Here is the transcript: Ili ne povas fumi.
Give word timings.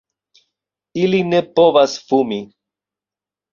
Ili 1.01 1.19
ne 1.35 1.43
povas 1.61 1.95
fumi. 2.09 2.43